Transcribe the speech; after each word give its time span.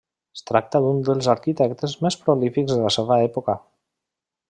Es 0.37 0.41
tracta 0.51 0.79
d'un 0.85 1.01
dels 1.09 1.29
arquitectes 1.35 1.95
més 2.07 2.19
prolífics 2.25 2.75
de 2.77 2.83
la 2.87 2.93
seua 2.99 3.23
època. 3.31 3.61